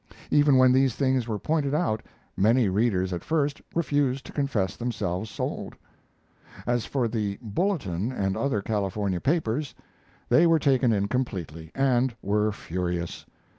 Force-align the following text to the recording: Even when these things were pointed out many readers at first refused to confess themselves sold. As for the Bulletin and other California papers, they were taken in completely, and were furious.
Even 0.31 0.57
when 0.57 0.71
these 0.71 0.95
things 0.95 1.27
were 1.27 1.37
pointed 1.37 1.75
out 1.75 2.01
many 2.35 2.67
readers 2.69 3.13
at 3.13 3.23
first 3.23 3.61
refused 3.75 4.25
to 4.25 4.31
confess 4.31 4.75
themselves 4.75 5.29
sold. 5.29 5.75
As 6.65 6.85
for 6.87 7.07
the 7.07 7.37
Bulletin 7.39 8.11
and 8.11 8.35
other 8.35 8.63
California 8.63 9.21
papers, 9.21 9.75
they 10.27 10.47
were 10.47 10.57
taken 10.57 10.91
in 10.91 11.07
completely, 11.07 11.71
and 11.75 12.15
were 12.23 12.51
furious. 12.51 13.27